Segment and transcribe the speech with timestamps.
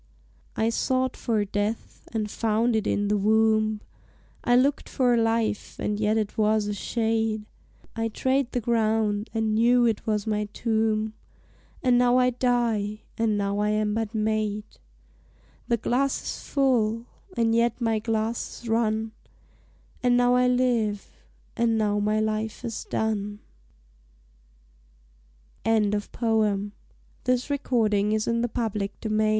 [0.55, 3.81] I sought for death and found it in the wombe,
[4.43, 7.45] I lookt for life, and yet it was a shade,
[7.95, 11.13] I trade the ground, and knew it was my tombe,
[11.83, 14.63] And now I die, and now I am but made.
[15.67, 17.05] The glass is full,
[17.37, 19.11] and yet my glass is run;
[20.01, 21.11] And now I live,
[21.55, 23.37] and now my life is done!
[25.63, 26.71] CHEDIOCK TICHEBORNE.
[27.27, 27.69] HENCE, ALL YE VAIN DELIGHTS.
[27.69, 28.89] FROM "THE NICE VALOUR," ACT III.
[28.89, 29.01] SC.
[29.07, 29.29] 3.